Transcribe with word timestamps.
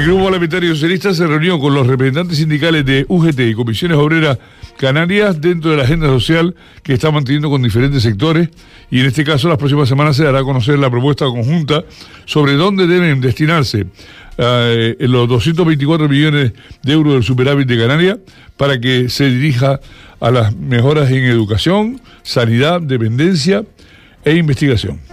El 0.00 0.06
Grupo 0.06 0.24
Parlamentario 0.24 0.72
Socialista 0.74 1.12
se 1.12 1.26
reunió 1.26 1.60
con 1.60 1.74
los 1.74 1.86
representantes 1.86 2.38
sindicales 2.38 2.86
de 2.86 3.04
UGT 3.06 3.38
y 3.40 3.54
Comisiones 3.54 3.98
Obreras 3.98 4.38
Canarias 4.78 5.38
dentro 5.42 5.72
de 5.72 5.76
la 5.76 5.82
agenda 5.82 6.06
social 6.06 6.54
que 6.82 6.94
está 6.94 7.10
manteniendo 7.10 7.50
con 7.50 7.60
diferentes 7.60 8.02
sectores 8.02 8.48
y 8.90 9.00
en 9.00 9.06
este 9.06 9.24
caso 9.24 9.46
las 9.46 9.58
próximas 9.58 9.90
semanas 9.90 10.16
se 10.16 10.24
dará 10.24 10.38
a 10.38 10.42
conocer 10.42 10.78
la 10.78 10.88
propuesta 10.88 11.26
conjunta 11.26 11.84
sobre 12.24 12.54
dónde 12.54 12.86
deben 12.86 13.20
destinarse 13.20 13.88
eh, 14.38 14.96
los 15.00 15.28
224 15.28 16.08
millones 16.08 16.54
de 16.82 16.92
euros 16.94 17.12
del 17.12 17.22
superávit 17.22 17.68
de 17.68 17.78
Canarias 17.78 18.18
para 18.56 18.80
que 18.80 19.10
se 19.10 19.26
dirija 19.26 19.80
a 20.18 20.30
las 20.30 20.56
mejoras 20.56 21.10
en 21.10 21.24
educación, 21.24 22.00
sanidad, 22.22 22.80
dependencia 22.80 23.66
e 24.24 24.34
investigación. 24.34 25.09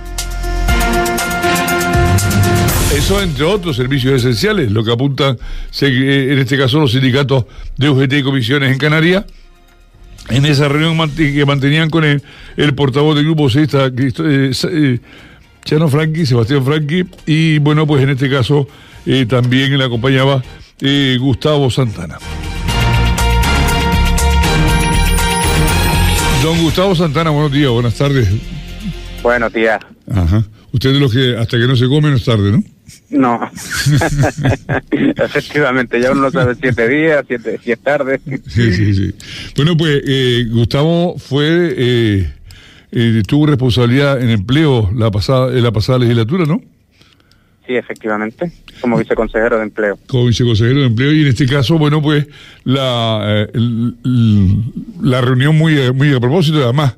Eso 3.07 3.21
entre 3.21 3.45
otros 3.45 3.77
servicios 3.77 4.15
esenciales, 4.15 4.69
lo 4.69 4.83
que 4.83 4.91
apuntan 4.91 5.37
eh, 5.79 6.27
en 6.29 6.39
este 6.39 6.57
caso 6.57 6.81
los 6.81 6.91
sindicatos 6.91 7.45
de 7.77 7.89
UGT 7.89 8.11
y 8.15 8.21
comisiones 8.21 8.69
en 8.69 8.77
Canarias. 8.77 9.23
En 10.27 10.45
esa 10.45 10.67
reunión 10.67 11.09
que 11.15 11.45
mantenían 11.45 11.89
con 11.89 12.03
el, 12.03 12.21
portavoz 12.75 13.15
del 13.15 13.23
grupo 13.23 13.49
socialista, 13.49 13.85
eh, 13.85 14.51
eh, 14.73 14.99
Chano 15.63 15.87
Franqui, 15.87 16.25
Sebastián 16.25 16.65
Franqui, 16.65 17.05
y 17.25 17.59
bueno, 17.59 17.87
pues 17.87 18.03
en 18.03 18.09
este 18.09 18.29
caso 18.29 18.67
también 19.29 19.77
le 19.77 19.85
acompañaba 19.85 20.43
Gustavo 21.17 21.71
Santana. 21.71 22.17
Don 26.43 26.59
Gustavo 26.59 26.93
Santana, 26.93 27.29
buenos 27.29 27.53
días, 27.53 27.71
buenas 27.71 27.93
tardes. 27.93 28.27
Buenos 29.23 29.53
días. 29.53 29.79
Ajá. 30.13 30.43
Usted 30.73 30.91
de 30.91 30.99
los 30.99 31.13
que 31.13 31.37
hasta 31.37 31.57
que 31.57 31.67
no 31.67 31.77
se 31.77 31.87
come 31.87 32.09
no 32.09 32.17
es 32.17 32.25
tarde, 32.25 32.51
¿no? 32.51 32.76
No, 33.09 33.39
efectivamente, 34.91 35.99
ya 36.01 36.11
uno 36.11 36.29
sabe 36.29 36.55
siete 36.55 36.87
días, 36.87 37.23
siete, 37.27 37.59
si 37.63 37.71
es 37.71 37.79
tarde. 37.79 38.19
Sí, 38.47 38.73
sí, 38.73 38.93
sí. 38.93 39.13
Bueno, 39.55 39.77
pues 39.77 40.01
eh, 40.05 40.45
Gustavo 40.49 41.17
fue, 41.17 41.73
eh, 41.77 42.33
eh, 42.91 43.23
tuvo 43.25 43.47
responsabilidad 43.47 44.21
en 44.21 44.29
empleo 44.29 44.91
la 44.93 45.09
pasada, 45.09 45.51
en 45.55 45.63
la 45.63 45.71
pasada 45.71 45.99
legislatura, 45.99 46.45
¿no? 46.45 46.61
Sí, 47.65 47.75
efectivamente, 47.75 48.51
como 48.81 48.97
viceconsejero 48.97 49.57
de 49.57 49.63
empleo. 49.63 49.99
Como 50.07 50.25
viceconsejero 50.25 50.81
de 50.81 50.87
empleo 50.87 51.11
y 51.11 51.21
en 51.21 51.27
este 51.27 51.45
caso, 51.45 51.77
bueno, 51.77 52.01
pues 52.01 52.27
la, 52.63 53.47
la 55.01 55.21
reunión 55.21 55.57
muy, 55.57 55.91
muy 55.93 56.13
a 56.13 56.19
propósito, 56.19 56.63
además 56.63 56.95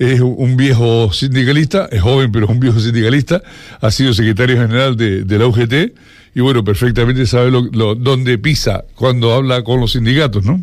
es 0.00 0.20
un 0.20 0.56
viejo 0.56 1.12
sindicalista, 1.12 1.86
es 1.92 2.00
joven 2.00 2.32
pero 2.32 2.46
es 2.46 2.50
un 2.50 2.58
viejo 2.58 2.80
sindicalista, 2.80 3.42
ha 3.82 3.90
sido 3.90 4.14
secretario 4.14 4.56
general 4.56 4.96
de, 4.96 5.38
la 5.38 5.46
UGT 5.46 5.94
y 6.34 6.40
bueno, 6.40 6.64
perfectamente 6.64 7.26
sabe 7.26 7.50
lo, 7.50 7.94
dónde 7.94 8.38
pisa 8.38 8.84
cuando 8.94 9.34
habla 9.34 9.62
con 9.62 9.78
los 9.78 9.92
sindicatos, 9.92 10.42
¿no? 10.46 10.58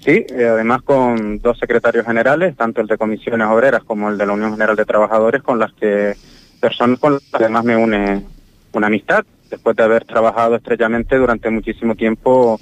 Sí, 0.00 0.24
eh, 0.30 0.48
además 0.50 0.80
con 0.82 1.38
dos 1.40 1.58
secretarios 1.58 2.06
generales, 2.06 2.56
tanto 2.56 2.80
el 2.80 2.86
de 2.86 2.96
comisiones 2.96 3.46
obreras 3.46 3.84
como 3.84 4.08
el 4.08 4.16
de 4.16 4.24
la 4.24 4.32
Unión 4.32 4.52
General 4.52 4.74
de 4.74 4.86
Trabajadores, 4.86 5.42
con 5.42 5.58
las 5.58 5.74
que 5.74 6.14
personas 6.60 6.98
con 6.98 7.14
las 7.14 7.22
que 7.22 7.36
además 7.36 7.64
me 7.64 7.76
une 7.76 8.24
una 8.72 8.86
amistad, 8.86 9.26
después 9.50 9.76
de 9.76 9.82
haber 9.82 10.04
trabajado 10.04 10.56
estrechamente 10.56 11.16
durante 11.16 11.50
muchísimo 11.50 11.94
tiempo 11.94 12.58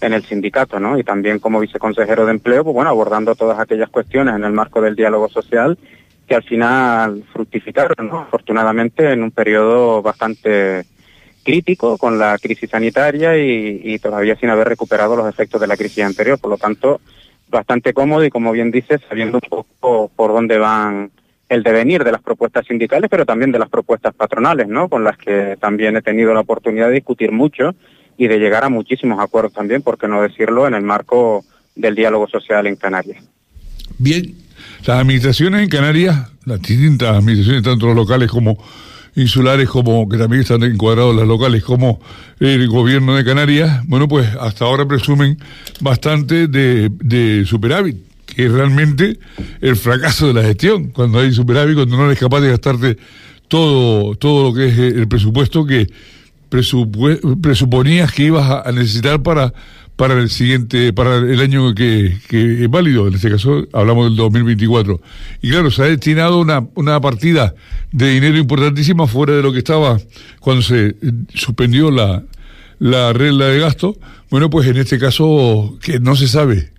en 0.00 0.12
el 0.12 0.24
sindicato, 0.24 0.80
¿no? 0.80 0.98
Y 0.98 1.04
también 1.04 1.38
como 1.38 1.60
viceconsejero 1.60 2.24
de 2.24 2.32
empleo, 2.32 2.64
pues 2.64 2.74
bueno, 2.74 2.90
abordando 2.90 3.34
todas 3.34 3.58
aquellas 3.58 3.90
cuestiones 3.90 4.34
en 4.34 4.44
el 4.44 4.52
marco 4.52 4.80
del 4.80 4.96
diálogo 4.96 5.28
social 5.28 5.78
que 6.26 6.36
al 6.36 6.42
final 6.44 7.24
fructificaron, 7.32 8.08
¿no? 8.08 8.20
Afortunadamente 8.20 9.10
en 9.10 9.22
un 9.22 9.32
periodo 9.32 10.00
bastante 10.00 10.84
crítico 11.42 11.98
con 11.98 12.18
la 12.18 12.38
crisis 12.38 12.70
sanitaria 12.70 13.36
y, 13.36 13.98
todavía 13.98 14.36
sin 14.36 14.50
haber 14.50 14.68
recuperado 14.68 15.16
los 15.16 15.28
efectos 15.28 15.60
de 15.60 15.66
la 15.66 15.76
crisis 15.76 16.04
anterior. 16.04 16.38
Por 16.38 16.50
lo 16.50 16.56
tanto, 16.56 17.00
bastante 17.48 17.92
cómodo 17.92 18.24
y 18.24 18.30
como 18.30 18.52
bien 18.52 18.70
dices, 18.70 19.00
sabiendo 19.08 19.40
un 19.42 19.48
poco 19.48 20.10
por 20.14 20.32
dónde 20.32 20.58
van 20.58 21.10
el 21.48 21.64
devenir 21.64 22.04
de 22.04 22.12
las 22.12 22.22
propuestas 22.22 22.64
sindicales, 22.64 23.10
pero 23.10 23.26
también 23.26 23.50
de 23.50 23.58
las 23.58 23.68
propuestas 23.68 24.14
patronales, 24.14 24.68
¿no? 24.68 24.88
Con 24.88 25.02
las 25.02 25.18
que 25.18 25.56
también 25.58 25.96
he 25.96 26.02
tenido 26.02 26.32
la 26.32 26.40
oportunidad 26.40 26.86
de 26.86 26.94
discutir 26.94 27.32
mucho 27.32 27.74
y 28.20 28.28
de 28.28 28.38
llegar 28.38 28.64
a 28.64 28.68
muchísimos 28.68 29.18
acuerdos 29.18 29.54
también, 29.54 29.80
por 29.80 29.96
qué 29.96 30.06
no 30.06 30.20
decirlo, 30.20 30.68
en 30.68 30.74
el 30.74 30.82
marco 30.82 31.42
del 31.74 31.94
diálogo 31.94 32.28
social 32.28 32.66
en 32.66 32.76
Canarias. 32.76 33.24
Bien, 33.96 34.34
las 34.84 35.00
administraciones 35.00 35.62
en 35.62 35.70
Canarias, 35.70 36.28
las 36.44 36.60
distintas 36.60 37.16
administraciones, 37.16 37.62
tanto 37.62 37.86
los 37.86 37.96
locales 37.96 38.30
como 38.30 38.62
insulares, 39.16 39.70
como 39.70 40.06
que 40.06 40.18
también 40.18 40.42
están 40.42 40.62
encuadrados 40.64 41.16
las 41.16 41.26
locales, 41.26 41.64
como 41.64 41.98
el 42.40 42.68
gobierno 42.68 43.16
de 43.16 43.24
Canarias, 43.24 43.80
bueno, 43.86 44.06
pues 44.06 44.28
hasta 44.38 44.66
ahora 44.66 44.86
presumen 44.86 45.38
bastante 45.80 46.46
de, 46.46 46.90
de 46.90 47.46
superávit, 47.46 47.96
que 48.26 48.44
es 48.44 48.52
realmente 48.52 49.18
el 49.62 49.76
fracaso 49.76 50.26
de 50.26 50.34
la 50.34 50.42
gestión, 50.42 50.88
cuando 50.90 51.20
hay 51.20 51.32
superávit, 51.32 51.74
cuando 51.74 51.96
no 51.96 52.04
eres 52.04 52.18
capaz 52.18 52.42
de 52.42 52.50
gastarte 52.50 52.98
todo, 53.48 54.14
todo 54.16 54.50
lo 54.50 54.54
que 54.54 54.68
es 54.68 54.78
el 54.78 55.08
presupuesto 55.08 55.64
que 55.64 55.88
presuponías 56.50 58.12
que 58.12 58.24
ibas 58.24 58.66
a 58.66 58.70
necesitar 58.72 59.22
para 59.22 59.54
para 60.00 60.14
el 60.14 60.30
siguiente, 60.30 60.94
para 60.94 61.16
el 61.16 61.38
año 61.40 61.74
que, 61.74 62.16
que, 62.26 62.64
es 62.64 62.70
válido, 62.70 63.06
en 63.06 63.16
este 63.16 63.30
caso 63.30 63.66
hablamos 63.74 64.06
del 64.06 64.16
2024. 64.16 64.98
Y 65.42 65.50
claro, 65.50 65.70
se 65.70 65.82
ha 65.82 65.84
destinado 65.84 66.40
una, 66.40 66.66
una 66.74 66.98
partida 67.02 67.54
de 67.92 68.08
dinero 68.08 68.38
importantísima 68.38 69.06
fuera 69.06 69.34
de 69.34 69.42
lo 69.42 69.52
que 69.52 69.58
estaba 69.58 69.98
cuando 70.40 70.62
se 70.62 70.86
eh, 70.86 70.94
suspendió 71.34 71.90
la, 71.90 72.22
la 72.78 73.12
regla 73.12 73.48
de 73.48 73.58
gasto. 73.58 73.98
Bueno, 74.30 74.48
pues 74.48 74.66
en 74.68 74.78
este 74.78 74.98
caso, 74.98 75.76
que 75.82 76.00
no 76.00 76.16
se 76.16 76.28
sabe 76.28 76.70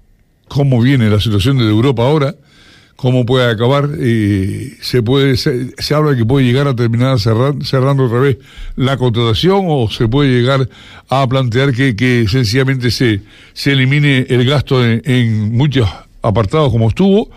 cómo 0.47 0.81
viene 0.81 1.07
la 1.11 1.19
situación 1.19 1.59
de 1.59 1.69
Europa 1.69 2.01
ahora, 2.01 2.33
cómo 2.96 3.25
puede 3.25 3.50
acabar. 3.50 3.90
y 4.00 4.74
se 4.81 5.02
puede 5.02 5.38
se, 5.38 5.74
habla 5.94 6.12
de 6.12 6.18
que 6.18 6.25
puede 6.25 6.46
llegar 6.46 6.68
a 6.68 6.75
terminar 6.75 7.19
cerrando 7.19 8.06
otra 8.06 8.19
vez 8.19 8.38
la 8.75 8.97
contratación 8.97 9.66
o 9.68 9.90
se 9.90 10.07
puede 10.07 10.29
llegar 10.29 10.69
a 11.09 11.28
plantear 11.28 11.74
que, 11.74 11.96
que 11.96 12.25
sencillamente 12.28 12.91
se, 12.91 13.22
se 13.53 13.72
elimine 13.74 14.25
el 14.29 14.46
gasto 14.46 14.85
en, 14.85 15.52
muchos 15.56 15.90
apartados 16.22 16.72
como 16.72 16.90
estuvo. 16.90 17.29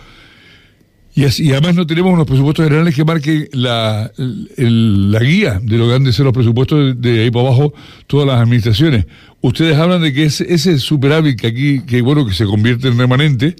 Y, 1.16 1.24
así, 1.24 1.52
además 1.52 1.76
no 1.76 1.86
tenemos 1.86 2.12
unos 2.12 2.26
presupuestos 2.26 2.64
generales 2.64 2.94
que 2.94 3.04
marquen 3.04 3.48
la, 3.52 4.10
la 4.16 5.18
guía 5.20 5.60
de 5.62 5.78
lo 5.78 5.86
que 5.86 5.94
han 5.94 6.02
de 6.02 6.12
ser 6.12 6.24
los 6.24 6.34
presupuestos 6.34 7.00
de, 7.00 7.22
ahí 7.22 7.30
para 7.30 7.46
abajo 7.46 7.72
todas 8.08 8.26
las 8.26 8.40
administraciones. 8.40 9.06
Ustedes 9.40 9.76
hablan 9.76 10.02
de 10.02 10.12
que 10.12 10.24
ese, 10.24 10.52
ese 10.52 10.76
superávit 10.78 11.40
que 11.40 11.46
aquí, 11.46 11.80
que 11.82 12.02
bueno, 12.02 12.26
que 12.26 12.34
se 12.34 12.44
convierte 12.44 12.88
en 12.88 12.98
remanente, 12.98 13.54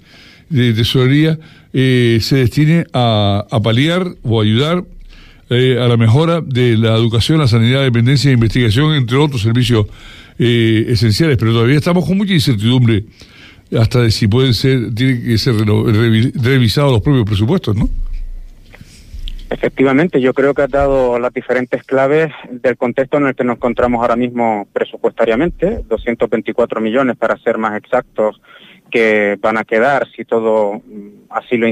de 0.51 0.73
tesorería 0.73 1.39
eh, 1.73 2.19
se 2.21 2.37
destine 2.37 2.87
a, 2.93 3.47
paliar 3.63 4.07
o 4.23 4.41
ayudar 4.41 4.85
eh, 5.51 5.79
a 5.81 5.89
la 5.89 5.97
mejora 5.97 6.41
de 6.41 6.77
la 6.77 6.95
educación, 6.95 7.39
la 7.39 7.49
sanidad, 7.49 7.79
la 7.79 7.85
dependencia 7.85 8.31
e 8.31 8.35
investigación, 8.35 8.95
entre 8.95 9.17
otros 9.17 9.43
servicios 9.43 9.87
eh, 10.39 10.87
esenciales. 10.89 11.37
Pero 11.37 11.53
todavía 11.53 11.77
estamos 11.77 12.07
con 12.07 12.17
mucha 12.17 12.33
incertidumbre 12.33 13.05
hasta 13.79 14.03
de 14.03 14.11
si 14.11 14.29
pueden 14.29 14.55
ser, 14.55 14.95
tienen 14.95 15.25
que 15.25 15.39
ser 15.39 15.57
revisados 15.57 16.93
los 16.93 17.01
propios 17.03 17.25
presupuestos, 17.25 17.75
¿no? 17.75 17.89
Efectivamente, 19.55 20.21
yo 20.21 20.35
creo 20.35 20.53
que 20.53 20.63
ha 20.63 20.67
dado 20.67 21.17
las 21.21 21.33
diferentes 21.33 21.85
claves 21.85 22.33
del 22.51 22.77
contexto 22.77 23.19
en 23.19 23.29
el 23.29 23.37
que 23.37 23.45
nos 23.45 23.55
encontramos 23.55 24.01
ahora 24.01 24.17
mismo 24.17 24.67
presupuestariamente, 24.73 25.85
224 25.89 26.81
millones 26.81 27.17
para 27.17 27.37
ser 27.37 27.57
más 27.57 27.77
exactos 27.77 28.43
que 28.91 29.39
van 29.41 29.57
a 29.57 29.63
quedar 29.63 30.09
si 30.11 30.25
todo 30.25 30.83
mm, 30.85 31.31
así 31.31 31.57
lo 31.57 31.69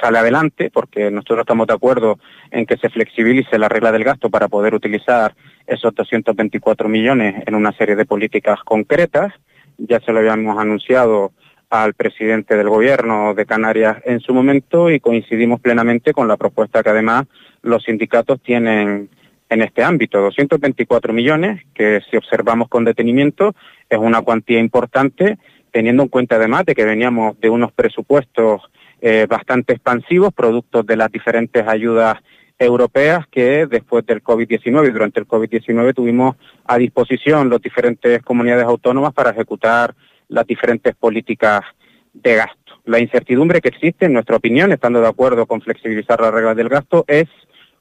sale 0.00 0.18
adelante, 0.18 0.70
porque 0.72 1.10
nosotros 1.10 1.40
estamos 1.40 1.66
de 1.66 1.74
acuerdo 1.74 2.20
en 2.52 2.64
que 2.64 2.76
se 2.76 2.90
flexibilice 2.90 3.58
la 3.58 3.68
regla 3.68 3.90
del 3.90 4.04
gasto 4.04 4.30
para 4.30 4.46
poder 4.46 4.72
utilizar 4.72 5.34
esos 5.66 5.92
224 5.92 6.88
millones 6.88 7.42
en 7.44 7.56
una 7.56 7.72
serie 7.72 7.96
de 7.96 8.06
políticas 8.06 8.60
concretas. 8.64 9.32
Ya 9.78 9.98
se 9.98 10.12
lo 10.12 10.20
habíamos 10.20 10.56
anunciado 10.60 11.32
al 11.72 11.94
presidente 11.94 12.54
del 12.54 12.68
gobierno 12.68 13.32
de 13.32 13.46
Canarias 13.46 13.96
en 14.04 14.20
su 14.20 14.34
momento 14.34 14.90
y 14.90 15.00
coincidimos 15.00 15.58
plenamente 15.58 16.12
con 16.12 16.28
la 16.28 16.36
propuesta 16.36 16.82
que 16.82 16.90
además 16.90 17.24
los 17.62 17.84
sindicatos 17.84 18.42
tienen 18.42 19.08
en 19.48 19.62
este 19.62 19.82
ámbito. 19.82 20.20
224 20.20 21.14
millones, 21.14 21.62
que 21.72 22.02
si 22.10 22.18
observamos 22.18 22.68
con 22.68 22.84
detenimiento 22.84 23.54
es 23.88 23.96
una 23.96 24.20
cuantía 24.20 24.58
importante 24.58 25.38
teniendo 25.70 26.02
en 26.02 26.10
cuenta 26.10 26.36
además 26.36 26.66
de 26.66 26.74
que 26.74 26.84
veníamos 26.84 27.40
de 27.40 27.48
unos 27.48 27.72
presupuestos 27.72 28.60
eh, 29.00 29.26
bastante 29.26 29.72
expansivos, 29.72 30.34
productos 30.34 30.84
de 30.84 30.96
las 30.96 31.10
diferentes 31.10 31.66
ayudas 31.66 32.18
europeas 32.58 33.26
que 33.28 33.66
después 33.66 34.04
del 34.04 34.22
COVID-19 34.22 34.88
y 34.88 34.90
durante 34.90 35.20
el 35.20 35.26
COVID-19 35.26 35.94
tuvimos 35.94 36.36
a 36.66 36.76
disposición 36.76 37.48
las 37.48 37.62
diferentes 37.62 38.22
comunidades 38.22 38.66
autónomas 38.66 39.14
para 39.14 39.30
ejecutar 39.30 39.94
las 40.32 40.46
diferentes 40.46 40.94
políticas 40.94 41.60
de 42.12 42.34
gasto. 42.36 42.80
La 42.84 42.98
incertidumbre 42.98 43.60
que 43.60 43.68
existe, 43.68 44.06
en 44.06 44.14
nuestra 44.14 44.36
opinión, 44.36 44.72
estando 44.72 45.00
de 45.00 45.08
acuerdo 45.08 45.46
con 45.46 45.60
flexibilizar 45.60 46.20
las 46.20 46.32
reglas 46.32 46.56
del 46.56 46.68
gasto, 46.68 47.04
es 47.06 47.28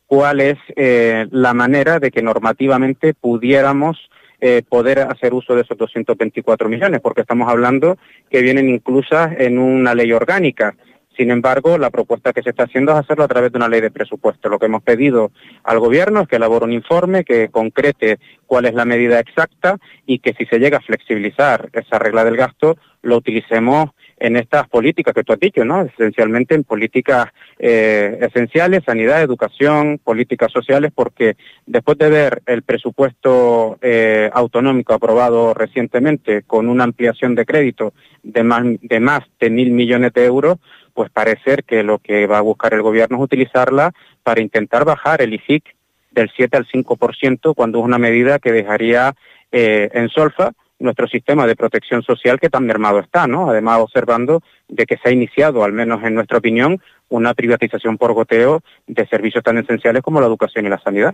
cuál 0.06 0.42
es 0.42 0.57
eh, 0.75 1.25
la 1.31 1.53
manera 1.53 2.00
de 2.00 2.12
que 2.12 2.21
normativamente 2.21 3.13
pudiéramos 3.13 3.98
eh, 4.42 4.62
poder 4.68 5.00
hacer 5.00 5.33
uso 5.33 5.56
de 5.56 5.62
esos 5.62 5.77
224 5.77 6.68
millones, 6.68 7.00
porque 7.01 7.21
estamos 7.21 7.50
hablando 7.50 7.98
que 8.30 8.42
vienen 8.42 8.69
inclusas 8.69 9.31
en 9.38 9.57
una 9.57 9.95
ley 9.95 10.12
orgánica. 10.12 10.75
Sin 11.17 11.29
embargo, 11.29 11.77
la 11.77 11.89
propuesta 11.89 12.33
que 12.33 12.41
se 12.41 12.51
está 12.51 12.63
haciendo 12.63 12.91
es 12.93 12.99
hacerlo 12.99 13.25
a 13.25 13.27
través 13.27 13.51
de 13.51 13.57
una 13.57 13.67
ley 13.67 13.81
de 13.81 13.91
presupuesto. 13.91 14.49
Lo 14.49 14.59
que 14.59 14.67
hemos 14.67 14.81
pedido 14.81 15.31
al 15.63 15.79
Gobierno 15.79 16.21
es 16.21 16.27
que 16.27 16.37
elabore 16.37 16.65
un 16.65 16.73
informe 16.73 17.23
que 17.23 17.49
concrete 17.49 18.19
cuál 18.45 18.65
es 18.65 18.73
la 18.73 18.85
medida 18.85 19.19
exacta 19.19 19.77
y 20.05 20.19
que 20.19 20.33
si 20.33 20.45
se 20.45 20.59
llega 20.59 20.77
a 20.77 20.81
flexibilizar 20.81 21.69
esa 21.73 21.99
regla 21.99 22.23
del 22.23 22.37
gasto, 22.37 22.77
lo 23.01 23.17
utilicemos 23.17 23.91
en 24.21 24.35
estas 24.37 24.69
políticas 24.69 25.15
que 25.15 25.23
tú 25.23 25.33
has 25.33 25.39
dicho, 25.39 25.65
¿no? 25.65 25.81
Esencialmente 25.81 26.53
en 26.53 26.63
políticas 26.63 27.25
eh, 27.57 28.19
esenciales, 28.21 28.83
sanidad, 28.85 29.23
educación, 29.23 29.99
políticas 30.03 30.51
sociales, 30.51 30.91
porque 30.93 31.37
después 31.65 31.97
de 31.97 32.09
ver 32.09 32.43
el 32.45 32.61
presupuesto 32.61 33.79
eh, 33.81 34.29
autonómico 34.31 34.93
aprobado 34.93 35.55
recientemente 35.55 36.43
con 36.43 36.69
una 36.69 36.83
ampliación 36.83 37.33
de 37.33 37.45
crédito 37.45 37.93
de 38.21 38.43
más 38.43 38.63
de 38.81 38.99
más 38.99 39.21
de 39.39 39.49
mil 39.49 39.71
millones 39.71 40.13
de 40.13 40.25
euros, 40.25 40.57
pues 40.93 41.09
parecer 41.09 41.63
que 41.63 41.83
lo 41.83 41.99
que 41.99 42.27
va 42.27 42.38
a 42.38 42.41
buscar 42.41 42.73
el 42.73 42.81
gobierno 42.81 43.17
es 43.17 43.23
utilizarla 43.23 43.93
para 44.23 44.41
intentar 44.41 44.85
bajar 44.85 45.21
el 45.21 45.33
IFIC 45.33 45.63
del 46.11 46.31
7 46.35 46.57
al 46.57 46.67
5%, 46.67 47.53
cuando 47.55 47.79
es 47.79 47.85
una 47.85 47.97
medida 47.97 48.39
que 48.39 48.51
dejaría 48.51 49.13
eh, 49.51 49.89
en 49.93 50.09
solfa 50.09 50.51
nuestro 50.81 51.07
sistema 51.07 51.45
de 51.47 51.55
protección 51.55 52.01
social 52.03 52.39
que 52.39 52.49
tan 52.49 52.65
mermado 52.65 52.99
está, 52.99 53.27
¿no? 53.27 53.49
Además, 53.49 53.79
observando 53.79 54.41
de 54.67 54.85
que 54.85 54.97
se 54.97 55.09
ha 55.09 55.11
iniciado, 55.11 55.63
al 55.63 55.73
menos 55.73 56.03
en 56.03 56.15
nuestra 56.15 56.39
opinión, 56.39 56.81
una 57.09 57.33
privatización 57.33 57.97
por 57.97 58.13
goteo 58.13 58.63
de 58.88 59.07
servicios 59.07 59.43
tan 59.43 59.57
esenciales 59.57 60.01
como 60.01 60.19
la 60.19 60.27
educación 60.27 60.65
y 60.65 60.69
la 60.69 60.81
sanidad. 60.81 61.13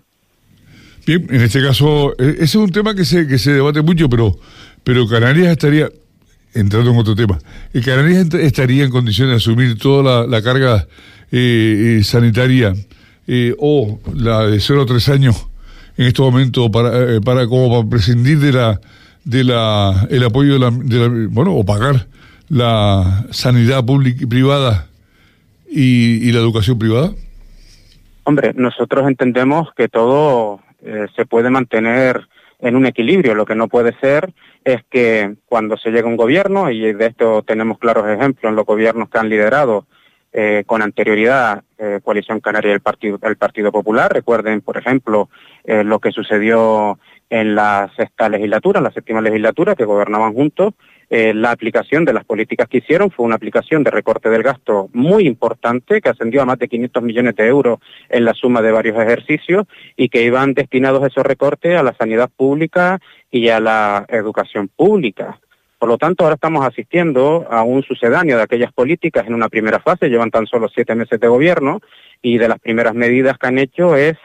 Bien, 1.05 1.25
en 1.29 1.41
este 1.41 1.61
caso, 1.61 2.13
e, 2.17 2.29
ese 2.29 2.43
es 2.43 2.55
un 2.55 2.71
tema 2.71 2.95
que 2.95 3.05
se, 3.05 3.27
que 3.27 3.37
se 3.37 3.51
debate 3.51 3.81
mucho, 3.81 4.09
pero, 4.09 4.35
pero 4.83 5.07
Canarias 5.07 5.47
estaría, 5.47 5.89
entrando 6.59 6.91
en 6.91 6.97
otro 6.97 7.15
tema, 7.15 7.39
eh, 7.73 7.81
Canarias 7.81 8.33
estaría 8.33 8.83
en 8.85 8.91
condiciones 8.91 9.31
de 9.31 9.37
asumir 9.37 9.77
toda 9.77 10.27
la, 10.27 10.41
carga 10.41 10.87
eh, 11.31 11.97
eh, 11.99 12.03
sanitaria 12.03 12.73
o 13.59 13.99
la 14.13 14.47
de 14.47 14.59
0 14.59 14.83
a 14.83 14.85
3 14.85 15.09
años 15.09 15.47
en 15.97 16.07
estos 16.07 16.25
momentos 16.25 16.69
para, 16.69 17.19
para 17.21 17.47
como 17.47 17.69
para 17.69 17.89
prescindir 17.89 18.39
de 18.39 18.53
la 18.53 18.79
de 19.27 19.43
la, 19.43 20.07
el 20.09 20.23
apoyo 20.23 20.53
de 20.53 20.59
la, 20.59 20.69
bueno, 21.29 21.53
o 21.53 21.65
pagar 21.65 22.07
la 22.47 23.25
sanidad 23.31 23.83
pública 23.83 24.23
y 24.23 24.25
privada 24.25 24.87
y, 25.69 26.31
la 26.31 26.39
educación 26.39 26.79
privada? 26.79 27.11
Hombre, 28.23 28.53
nosotros 28.55 29.05
entendemos 29.07 29.67
que 29.75 29.89
todo 29.89 30.61
eh, 30.81 31.07
se 31.15 31.25
puede 31.25 31.49
mantener 31.49 32.27
en 32.59 32.75
un 32.75 32.85
equilibrio. 32.85 33.35
Lo 33.35 33.45
que 33.45 33.55
no 33.55 33.67
puede 33.67 33.97
ser 33.99 34.33
es 34.63 34.81
que 34.89 35.35
cuando 35.45 35.77
se 35.77 35.91
llega 35.91 36.07
un 36.07 36.17
gobierno, 36.17 36.69
y 36.71 36.93
de 36.93 37.05
esto 37.05 37.43
tenemos 37.43 37.77
claros 37.77 38.07
ejemplos 38.07 38.49
en 38.49 38.55
los 38.55 38.65
gobiernos 38.65 39.09
que 39.09 39.17
han 39.17 39.29
liderado 39.29 39.85
eh, 40.33 40.63
con 40.65 40.81
anterioridad 40.81 41.63
eh, 41.77 41.99
Coalición 42.03 42.39
Canaria 42.39 42.71
y 42.71 42.73
el 42.73 42.81
Partido, 42.81 43.19
el 43.21 43.37
Partido 43.37 43.71
Popular. 43.71 44.11
Recuerden, 44.13 44.61
por 44.61 44.77
ejemplo, 44.77 45.29
lo 45.65 45.99
que 45.99 46.13
sucedió 46.13 46.97
en 47.29 47.55
la 47.55 47.91
sexta 47.97 48.29
legislatura, 48.29 48.77
en 48.79 48.85
la 48.85 48.91
séptima 48.91 49.19
legislatura, 49.19 49.75
que 49.75 49.83
gobernaban 49.83 50.33
juntos, 50.33 50.73
eh, 51.09 51.33
la 51.33 51.51
aplicación 51.51 52.03
de 52.03 52.11
las 52.11 52.25
políticas 52.25 52.67
que 52.67 52.79
hicieron 52.79 53.11
fue 53.11 53.25
una 53.25 53.35
aplicación 53.35 53.83
de 53.83 53.91
recorte 53.91 54.29
del 54.29 54.43
gasto 54.43 54.89
muy 54.91 55.25
importante, 55.25 56.01
que 56.01 56.09
ascendió 56.09 56.41
a 56.41 56.45
más 56.45 56.59
de 56.59 56.67
500 56.67 57.01
millones 57.01 57.35
de 57.35 57.47
euros 57.47 57.79
en 58.09 58.25
la 58.25 58.33
suma 58.33 58.61
de 58.61 58.71
varios 58.71 58.97
ejercicios 58.97 59.65
y 59.95 60.09
que 60.09 60.23
iban 60.23 60.53
destinados 60.53 61.05
esos 61.05 61.25
recortes 61.25 61.77
a 61.77 61.83
la 61.83 61.95
sanidad 61.95 62.29
pública 62.35 62.99
y 63.31 63.47
a 63.49 63.59
la 63.61 64.05
educación 64.09 64.67
pública. 64.67 65.39
Por 65.79 65.89
lo 65.89 65.97
tanto, 65.97 66.23
ahora 66.23 66.35
estamos 66.35 66.65
asistiendo 66.65 67.47
a 67.49 67.63
un 67.63 67.83
sucedáneo 67.83 68.35
de 68.35 68.43
aquellas 68.43 68.73
políticas 68.73 69.27
en 69.27 69.35
una 69.35 69.47
primera 69.47 69.79
fase, 69.79 70.09
llevan 70.09 70.31
tan 70.31 70.47
solo 70.47 70.67
siete 70.67 70.95
meses 70.95 71.19
de 71.19 71.27
gobierno 71.27 71.81
y 72.21 72.37
de 72.37 72.49
las 72.49 72.59
primeras 72.59 72.95
medidas 72.95 73.37
que 73.37 73.47
han 73.47 73.59
hecho 73.59 73.95
es, 73.95 74.17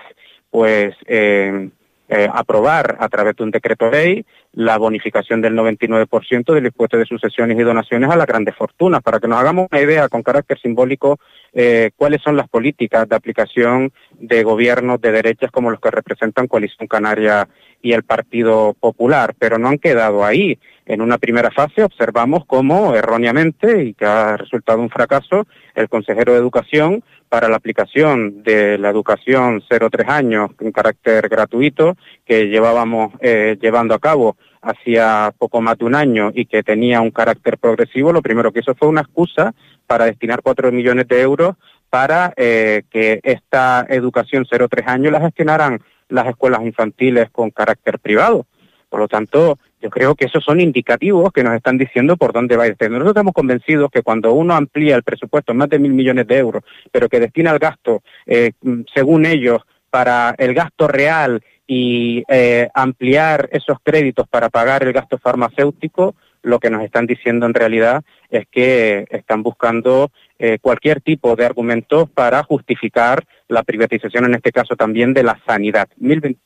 pues, 0.50 0.94
eh, 1.06 1.68
eh, 2.08 2.28
aprobar 2.32 2.96
a 3.00 3.08
través 3.08 3.36
de 3.36 3.44
un 3.44 3.50
decreto 3.50 3.90
ley 3.90 4.24
la 4.52 4.76
bonificación 4.76 5.40
del 5.40 5.54
99% 5.54 6.52
del 6.52 6.66
impuesto 6.66 6.98
de 6.98 7.06
sucesiones 7.06 7.58
y 7.58 7.62
donaciones 7.62 8.10
a 8.10 8.16
las 8.16 8.26
grandes 8.26 8.54
fortunas, 8.54 9.02
para 9.02 9.18
que 9.18 9.28
nos 9.28 9.38
hagamos 9.40 9.68
una 9.70 9.80
idea 9.80 10.08
con 10.08 10.22
carácter 10.22 10.58
simbólico 10.60 11.18
eh, 11.54 11.90
cuáles 11.96 12.20
son 12.22 12.36
las 12.36 12.48
políticas 12.48 13.08
de 13.08 13.16
aplicación 13.16 13.92
de 14.12 14.42
gobiernos 14.42 15.00
de 15.00 15.12
derechas 15.12 15.50
como 15.50 15.70
los 15.70 15.80
que 15.80 15.90
representan 15.90 16.48
Coalición 16.48 16.86
Canaria 16.86 17.48
y 17.80 17.92
el 17.92 18.04
Partido 18.04 18.74
Popular, 18.78 19.34
pero 19.38 19.58
no 19.58 19.68
han 19.68 19.78
quedado 19.78 20.24
ahí. 20.24 20.58
En 20.84 21.00
una 21.00 21.18
primera 21.18 21.50
fase 21.50 21.82
observamos 21.82 22.44
cómo 22.46 22.94
erróneamente, 22.94 23.84
y 23.84 23.94
que 23.94 24.04
ha 24.04 24.36
resultado 24.36 24.80
un 24.80 24.90
fracaso, 24.90 25.46
el 25.74 25.88
consejero 25.88 26.32
de 26.32 26.38
Educación 26.38 27.02
para 27.32 27.48
la 27.48 27.56
aplicación 27.56 28.42
de 28.42 28.76
la 28.76 28.90
educación 28.90 29.62
0-3 29.62 30.06
años 30.06 30.50
en 30.60 30.70
carácter 30.70 31.30
gratuito 31.30 31.96
que 32.26 32.48
llevábamos 32.48 33.14
eh, 33.20 33.56
llevando 33.58 33.94
a 33.94 33.98
cabo 33.98 34.36
hacía 34.62 35.34
poco 35.36 35.60
más 35.60 35.76
de 35.76 35.84
un 35.84 35.94
año 35.94 36.30
y 36.32 36.46
que 36.46 36.62
tenía 36.62 37.00
un 37.00 37.10
carácter 37.10 37.58
progresivo, 37.58 38.12
lo 38.12 38.22
primero 38.22 38.52
que 38.52 38.60
hizo 38.60 38.74
fue 38.74 38.88
una 38.88 39.02
excusa 39.02 39.54
para 39.86 40.06
destinar 40.06 40.40
4 40.42 40.72
millones 40.72 41.08
de 41.08 41.20
euros 41.20 41.56
para 41.90 42.32
eh, 42.36 42.84
que 42.88 43.20
esta 43.22 43.84
educación 43.88 44.46
0-3 44.46 44.86
años 44.86 45.12
la 45.12 45.20
gestionaran 45.20 45.82
las 46.08 46.26
escuelas 46.28 46.62
infantiles 46.62 47.28
con 47.30 47.50
carácter 47.50 47.98
privado. 47.98 48.46
Por 48.88 49.00
lo 49.00 49.08
tanto, 49.08 49.58
yo 49.80 49.90
creo 49.90 50.14
que 50.14 50.26
esos 50.26 50.44
son 50.44 50.60
indicativos 50.60 51.32
que 51.32 51.42
nos 51.42 51.54
están 51.54 51.76
diciendo 51.76 52.16
por 52.16 52.32
dónde 52.32 52.56
va 52.56 52.66
este. 52.66 52.88
Nosotros 52.88 53.10
estamos 53.10 53.34
convencidos 53.34 53.90
que 53.90 54.02
cuando 54.02 54.32
uno 54.32 54.54
amplía 54.54 54.94
el 54.94 55.02
presupuesto 55.02 55.52
en 55.52 55.58
más 55.58 55.70
de 55.70 55.78
mil 55.78 55.92
millones 55.92 56.26
de 56.26 56.38
euros, 56.38 56.62
pero 56.90 57.08
que 57.08 57.18
destina 57.18 57.50
el 57.50 57.58
gasto, 57.58 58.02
eh, 58.26 58.52
según 58.94 59.26
ellos, 59.26 59.62
para 59.90 60.34
el 60.38 60.54
gasto 60.54 60.88
real 60.88 61.42
y 61.66 62.24
eh, 62.28 62.68
ampliar 62.74 63.48
esos 63.52 63.78
créditos 63.82 64.26
para 64.28 64.48
pagar 64.48 64.82
el 64.82 64.92
gasto 64.92 65.18
farmacéutico, 65.18 66.14
lo 66.42 66.58
que 66.58 66.70
nos 66.70 66.82
están 66.82 67.06
diciendo 67.06 67.46
en 67.46 67.54
realidad 67.54 68.02
es 68.28 68.46
que 68.50 69.06
están 69.10 69.42
buscando 69.42 70.10
eh, 70.38 70.58
cualquier 70.60 71.00
tipo 71.00 71.36
de 71.36 71.46
argumentos 71.46 72.10
para 72.10 72.42
justificar 72.42 73.22
la 73.46 73.62
privatización, 73.62 74.24
en 74.24 74.34
este 74.34 74.50
caso 74.50 74.74
también 74.74 75.14
de 75.14 75.22
la 75.22 75.38
sanidad. 75.46 75.88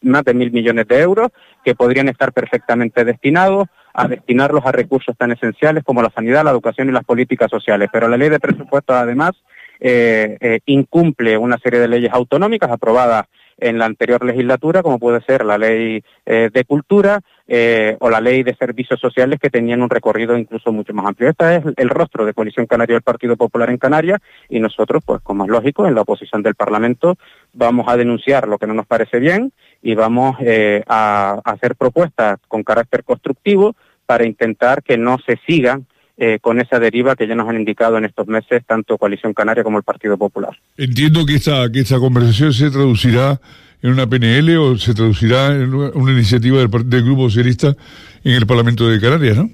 más 0.02 0.24
de 0.24 0.34
mil 0.34 0.52
millones 0.52 0.86
de 0.88 1.00
euros 1.00 1.30
que 1.64 1.74
podrían 1.74 2.08
estar 2.08 2.32
perfectamente 2.32 3.04
destinados 3.04 3.68
a 3.94 4.06
destinarlos 4.08 4.66
a 4.66 4.72
recursos 4.72 5.16
tan 5.16 5.32
esenciales 5.32 5.82
como 5.82 6.02
la 6.02 6.10
sanidad, 6.10 6.44
la 6.44 6.50
educación 6.50 6.90
y 6.90 6.92
las 6.92 7.04
políticas 7.04 7.50
sociales. 7.50 7.88
Pero 7.90 8.08
la 8.08 8.18
ley 8.18 8.28
de 8.28 8.38
presupuestos, 8.38 8.94
además, 8.94 9.32
eh, 9.80 10.36
eh, 10.40 10.60
incumple 10.66 11.38
una 11.38 11.56
serie 11.58 11.80
de 11.80 11.88
leyes 11.88 12.12
autonómicas 12.12 12.70
aprobadas 12.70 13.26
en 13.58 13.78
la 13.78 13.86
anterior 13.86 14.24
legislatura, 14.24 14.82
como 14.82 14.98
puede 14.98 15.20
ser 15.22 15.44
la 15.44 15.58
ley 15.58 16.02
eh, 16.24 16.50
de 16.52 16.64
cultura 16.64 17.20
eh, 17.48 17.96
o 18.00 18.10
la 18.10 18.20
ley 18.20 18.42
de 18.42 18.54
servicios 18.54 19.00
sociales 19.00 19.38
que 19.40 19.50
tenían 19.50 19.82
un 19.82 19.90
recorrido 19.90 20.36
incluso 20.36 20.72
mucho 20.72 20.92
más 20.92 21.06
amplio. 21.06 21.30
Este 21.30 21.56
es 21.56 21.64
el 21.76 21.88
rostro 21.88 22.24
de 22.24 22.34
Coalición 22.34 22.66
Canaria 22.66 22.94
del 22.94 23.02
Partido 23.02 23.36
Popular 23.36 23.70
en 23.70 23.78
Canarias 23.78 24.20
y 24.48 24.60
nosotros, 24.60 25.02
pues 25.04 25.22
como 25.22 25.44
es 25.44 25.50
lógico, 25.50 25.86
en 25.86 25.94
la 25.94 26.02
oposición 26.02 26.42
del 26.42 26.54
Parlamento 26.54 27.16
vamos 27.52 27.86
a 27.88 27.96
denunciar 27.96 28.48
lo 28.48 28.58
que 28.58 28.66
no 28.66 28.74
nos 28.74 28.86
parece 28.86 29.18
bien 29.18 29.52
y 29.82 29.94
vamos 29.94 30.36
eh, 30.40 30.82
a 30.86 31.40
hacer 31.44 31.76
propuestas 31.76 32.38
con 32.48 32.62
carácter 32.62 33.04
constructivo 33.04 33.74
para 34.04 34.26
intentar 34.26 34.82
que 34.82 34.98
no 34.98 35.18
se 35.18 35.38
sigan 35.46 35.86
eh, 36.18 36.38
con 36.40 36.60
esa 36.60 36.78
deriva 36.78 37.14
que 37.14 37.26
ya 37.26 37.34
nos 37.34 37.48
han 37.48 37.56
indicado 37.56 37.98
en 37.98 38.04
estos 38.04 38.26
meses 38.26 38.64
tanto 38.66 38.96
Coalición 38.98 39.34
Canaria 39.34 39.64
como 39.64 39.78
el 39.78 39.84
Partido 39.84 40.16
Popular. 40.16 40.56
Entiendo 40.76 41.26
que 41.26 41.34
esta, 41.34 41.70
que 41.70 41.80
esta 41.80 41.98
conversación 41.98 42.52
se 42.52 42.70
traducirá 42.70 43.40
en 43.82 43.90
una 43.90 44.06
PNL 44.06 44.56
o 44.56 44.78
se 44.78 44.94
traducirá 44.94 45.48
en 45.48 45.74
una 45.74 46.12
iniciativa 46.12 46.58
del, 46.58 46.70
del 46.88 47.04
Grupo 47.04 47.28
Socialista 47.28 47.76
en 48.24 48.32
el 48.32 48.46
Parlamento 48.46 48.88
de 48.88 49.00
Canarias, 49.00 49.36
¿no? 49.36 49.50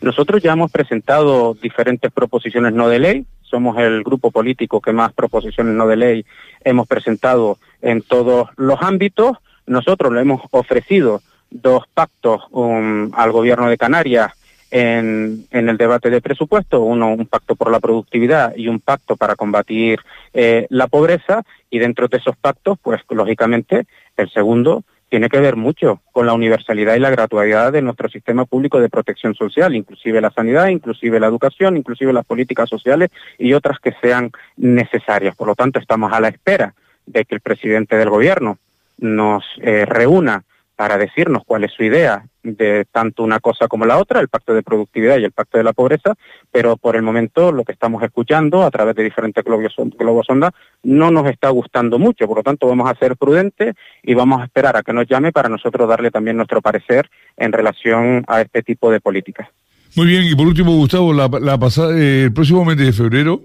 Nosotros 0.00 0.42
ya 0.42 0.52
hemos 0.52 0.70
presentado 0.70 1.54
diferentes 1.54 2.10
proposiciones 2.10 2.72
no 2.72 2.88
de 2.88 2.98
ley, 2.98 3.26
somos 3.52 3.78
el 3.78 4.02
grupo 4.02 4.30
político 4.30 4.80
que 4.80 4.92
más 4.92 5.12
proposiciones 5.12 5.74
no 5.74 5.86
de 5.86 5.96
ley 5.96 6.26
hemos 6.64 6.88
presentado 6.88 7.58
en 7.82 8.02
todos 8.02 8.48
los 8.56 8.80
ámbitos. 8.80 9.36
Nosotros 9.66 10.12
le 10.12 10.22
hemos 10.22 10.40
ofrecido 10.50 11.20
dos 11.50 11.84
pactos 11.92 12.42
um, 12.50 13.10
al 13.14 13.30
gobierno 13.30 13.68
de 13.68 13.76
Canarias 13.76 14.32
en, 14.72 15.46
el 15.50 15.76
debate 15.76 16.08
de 16.08 16.22
presupuesto, 16.22 16.80
uno 16.80 17.12
un 17.12 17.26
pacto 17.26 17.54
por 17.54 17.70
la 17.70 17.78
productividad 17.78 18.56
y 18.56 18.68
un 18.68 18.80
pacto 18.80 19.16
para 19.16 19.36
combatir 19.36 20.00
eh, 20.32 20.66
la 20.70 20.86
pobreza, 20.86 21.42
y 21.70 21.78
dentro 21.78 22.08
de 22.08 22.16
esos 22.16 22.36
pactos, 22.36 22.78
pues 22.82 23.02
lógicamente, 23.10 23.84
el 24.16 24.30
segundo 24.30 24.82
tiene 25.10 25.28
que 25.28 25.40
ver 25.40 25.56
mucho 25.56 26.00
con 26.10 26.24
la 26.24 26.32
universalidad 26.32 26.94
y 26.94 27.00
la 27.00 27.10
gratuidad 27.10 27.70
de 27.70 27.82
nuestro 27.82 28.08
sistema 28.08 28.46
público 28.46 28.80
de 28.80 28.88
protección 28.88 29.34
social, 29.34 29.76
inclusive 29.76 30.22
la 30.22 30.30
sanidad, 30.30 30.68
inclusive 30.68 31.20
la 31.20 31.26
educación, 31.26 31.76
inclusive 31.76 32.14
las 32.14 32.24
políticas 32.24 32.70
sociales 32.70 33.10
y 33.36 33.52
otras 33.52 33.78
que 33.78 33.92
sean 34.00 34.30
necesarias. 34.56 35.36
Por 35.36 35.48
lo 35.48 35.54
tanto, 35.54 35.78
estamos 35.78 36.14
a 36.14 36.20
la 36.20 36.28
espera 36.28 36.72
de 37.04 37.26
que 37.26 37.34
el 37.34 37.42
presidente 37.42 37.96
del 37.96 38.08
gobierno 38.08 38.56
nos 38.96 39.44
eh, 39.60 39.84
reúna 39.84 40.44
para 40.76 40.98
decirnos 40.98 41.42
cuál 41.46 41.64
es 41.64 41.72
su 41.72 41.84
idea 41.84 42.24
de 42.42 42.84
tanto 42.90 43.22
una 43.22 43.38
cosa 43.38 43.68
como 43.68 43.84
la 43.84 43.98
otra, 43.98 44.20
el 44.20 44.28
pacto 44.28 44.52
de 44.52 44.62
productividad 44.62 45.18
y 45.18 45.24
el 45.24 45.32
pacto 45.32 45.58
de 45.58 45.64
la 45.64 45.72
pobreza, 45.72 46.14
pero 46.50 46.76
por 46.76 46.96
el 46.96 47.02
momento 47.02 47.52
lo 47.52 47.64
que 47.64 47.72
estamos 47.72 48.02
escuchando 48.02 48.62
a 48.62 48.70
través 48.70 48.96
de 48.96 49.04
diferentes 49.04 49.44
globos, 49.44 50.26
sonda 50.26 50.52
no 50.82 51.10
nos 51.10 51.26
está 51.26 51.50
gustando 51.50 51.98
mucho, 51.98 52.26
por 52.26 52.38
lo 52.38 52.42
tanto 52.42 52.66
vamos 52.66 52.90
a 52.90 52.98
ser 52.98 53.16
prudentes 53.16 53.74
y 54.02 54.14
vamos 54.14 54.40
a 54.40 54.44
esperar 54.44 54.76
a 54.76 54.82
que 54.82 54.92
nos 54.92 55.06
llame 55.06 55.30
para 55.30 55.48
nosotros 55.48 55.88
darle 55.88 56.10
también 56.10 56.36
nuestro 56.36 56.60
parecer 56.60 57.08
en 57.36 57.52
relación 57.52 58.24
a 58.26 58.40
este 58.40 58.62
tipo 58.62 58.90
de 58.90 59.00
políticas. 59.00 59.48
Muy 59.94 60.06
bien, 60.06 60.24
y 60.24 60.34
por 60.34 60.46
último, 60.46 60.74
Gustavo, 60.74 61.12
la, 61.12 61.58
pasada, 61.58 61.96
eh, 61.98 62.24
el 62.24 62.32
próximo 62.32 62.64
mes 62.64 62.78
de 62.78 62.92
febrero 62.92 63.42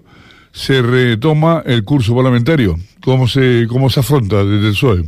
se 0.50 0.80
retoma 0.80 1.62
el 1.66 1.84
curso 1.84 2.16
parlamentario. 2.16 2.76
¿Cómo 3.02 3.28
se, 3.28 3.66
cómo 3.68 3.90
se 3.90 4.00
afronta 4.00 4.44
desde 4.44 4.68
el 4.68 4.72
PSOE? 4.72 5.04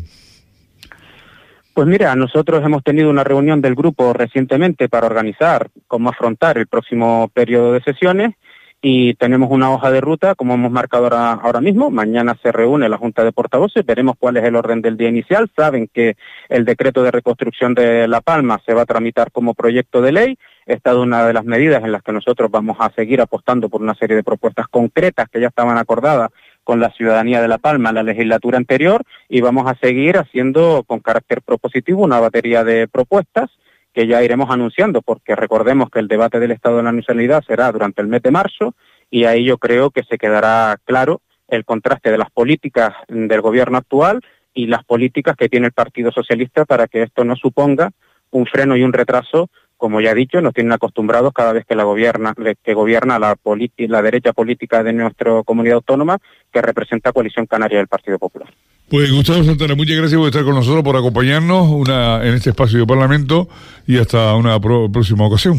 Pues 1.75 1.87
mira, 1.87 2.15
nosotros 2.17 2.65
hemos 2.65 2.83
tenido 2.83 3.11
una 3.11 3.25
reunión 3.25 3.61
del 3.61 3.75
grupo 3.75 4.13
recientemente 4.13 4.89
para 4.89 5.07
organizar 5.07 5.71
cómo 5.87 6.11
afrontar 6.11 6.59
el 6.59 6.67
próximo 6.67 7.31
periodo 7.33 7.73
de 7.73 7.83
sesiones 7.83 8.35
y 8.83 9.15
tenemos 9.15 9.51
una 9.51 9.71
hoja 9.71 9.91
de 9.91 10.01
ruta, 10.01 10.35
como 10.35 10.55
hemos 10.55 10.73
marcado 10.73 11.05
ahora, 11.05 11.33
ahora 11.35 11.61
mismo. 11.61 11.91
Mañana 11.91 12.37
se 12.43 12.51
reúne 12.51 12.89
la 12.89 12.97
Junta 12.97 13.23
de 13.23 13.33
Portavoces, 13.33 13.85
veremos 13.85 14.17
cuál 14.19 14.39
es 14.39 14.45
el 14.45 14.57
orden 14.57 14.81
del 14.81 14.97
día 14.97 15.09
inicial. 15.09 15.51
Saben 15.55 15.89
que 15.93 16.17
el 16.49 16.65
decreto 16.65 17.03
de 17.03 17.11
reconstrucción 17.11 17.75
de 17.75 18.09
La 18.09 18.23
Palma 18.23 18.61
se 18.65 18.73
va 18.73 18.83
a 18.83 18.87
tramitar 18.87 19.31
como 19.33 19.55
proyecto 19.55 20.01
de 20.01 20.13
ley. 20.13 20.39
Esta 20.65 20.91
es 20.91 20.97
una 20.97 21.27
de 21.27 21.35
las 21.35 21.45
medidas 21.45 21.85
en 21.85 21.93
las 21.93 22.03
que 22.03 22.13
nosotros 22.13 22.51
vamos 22.51 22.79
a 22.81 22.91
seguir 22.93 23.21
apostando 23.21 23.69
por 23.69 23.83
una 23.83 23.95
serie 23.95 24.17
de 24.17 24.25
propuestas 24.25 24.67
concretas 24.69 25.29
que 25.29 25.41
ya 25.41 25.49
estaban 25.49 25.77
acordadas 25.77 26.31
con 26.65 26.81
la 26.81 26.91
ciudadanía 26.91 27.41
de 27.41 27.49
La 27.49 27.59
Palma 27.59 27.91
en 27.91 27.97
la 27.97 28.03
legislatura 28.03 28.59
anterior 28.59 29.03
y 29.29 29.41
vamos 29.41 29.71
a 29.71 29.77
seguir 29.77 30.17
haciendo 30.19 30.85
con 30.87 31.01
carácter 31.01 31.43
propositivo 31.43 32.03
una 32.03 32.21
batería 32.21 32.65
de 32.65 32.89
propuestas 32.89 33.51
que 33.93 34.07
ya 34.07 34.23
iremos 34.23 34.51
anunciando, 34.51 35.03
porque 35.03 35.35
recordemos 35.35 35.91
que 35.91 35.99
el 35.99 36.09
debate 36.09 36.39
del 36.39 36.53
estado 36.53 36.77
de 36.77 36.85
la 36.85 36.93
nacionalidad 36.93 37.43
será 37.47 37.73
durante 37.73 38.03
el 38.03 38.09
mes 38.09 38.23
de 38.23 38.31
marzo 38.31 38.75
y 39.11 39.25
ahí 39.25 39.45
yo 39.45 39.59
creo 39.59 39.91
que 39.91 40.05
se 40.05 40.19
quedará 40.19 40.77
claro 40.85 41.21
el 41.49 41.65
contraste 41.65 42.11
de 42.11 42.19
las 42.19 42.31
políticas 42.31 42.95
del 43.09 43.41
gobierno 43.41 43.79
actual 43.79 44.21
y 44.55 44.67
las 44.67 44.85
políticas 44.85 45.37
que 45.37 45.49
tiene 45.49 45.67
el 45.67 45.73
Partido 45.73 46.13
Socialista 46.13 46.65
para 46.65 46.87
que 46.87 47.03
esto 47.03 47.25
no 47.25 47.35
suponga 47.37 47.91
un 48.31 48.47
freno 48.47 48.77
y 48.77 48.85
un 48.85 48.93
retraso, 48.93 49.51
como 49.81 50.01
ya 50.01 50.11
he 50.11 50.15
dicho, 50.15 50.41
nos 50.41 50.53
tienen 50.53 50.73
acostumbrados 50.73 51.33
cada 51.33 51.55
vez 51.55 51.65
que 51.67 51.75
la 51.75 51.85
gobierna, 51.85 52.35
que 52.63 52.75
gobierna 52.75 53.19
la, 53.19 53.35
la 53.77 54.03
derecha 54.03 54.33
política 54.33 54.85
de 54.85 54.93
nuestra 54.93 55.43
comunidad 55.43 55.77
autónoma, 55.77 56.19
que 56.53 56.61
representa 56.61 57.13
Coalición 57.13 57.47
Canaria 57.47 57.79
del 57.79 57.89
Partido 57.89 58.19
Popular. 58.19 58.53
Pues 58.91 59.11
Gustavo 59.11 59.43
Santana, 59.43 59.75
muchas 59.75 59.97
gracias 59.97 60.19
por 60.19 60.29
estar 60.29 60.45
con 60.45 60.55
nosotros, 60.55 60.85
por 60.85 60.97
acompañarnos 60.97 61.69
una, 61.69 62.27
en 62.27 62.35
este 62.35 62.51
espacio 62.51 62.79
de 62.81 62.87
Parlamento 62.87 63.49
y 63.87 63.99
hasta 63.99 64.35
una 64.35 64.61
próxima 64.61 65.27
ocasión. 65.27 65.59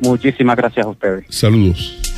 Muchísimas 0.00 0.56
gracias 0.56 0.86
a 0.86 0.88
ustedes. 0.88 1.24
Saludos. 1.28 2.09